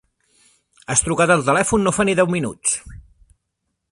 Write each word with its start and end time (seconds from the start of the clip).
Has 0.93 1.03
trucat 1.07 1.33
al 1.35 1.43
telèfon 1.51 1.85
no 1.87 1.95
fa 1.97 2.07
ni 2.09 2.17
deu 2.21 2.33
minuts! 2.39 2.75